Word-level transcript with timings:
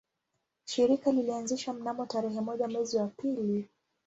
Shirika 0.65 1.11
lilianzishwa 1.11 1.73
mnamo 1.73 2.05
tarehe 2.05 2.41
moja 2.41 2.67
mwezi 2.67 2.97
wa 2.97 3.07
pili 3.07 3.69